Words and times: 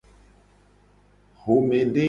Xomede. 1.43 1.99